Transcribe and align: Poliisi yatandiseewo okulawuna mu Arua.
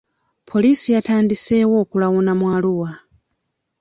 Poliisi 0.49 0.87
yatandiseewo 0.95 1.75
okulawuna 1.83 2.31
mu 2.39 2.45
Arua. 2.55 2.89